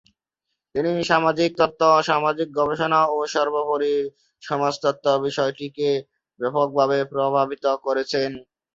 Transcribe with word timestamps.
তিনি 0.75 0.91
সামাজিক 1.03 1.51
তত্ত্ব, 1.59 1.81
সামাজিক 2.09 2.47
গবেষণা 2.57 2.99
ও 3.09 3.27
সর্বোপরি 3.33 3.93
সমাজতত্ত্ব 4.43 5.05
বিষয়টিকে 5.25 5.89
ব্যাপকভাবে 6.39 6.97
প্রভাবিত 7.11 7.65
করেছেন। 7.85 8.29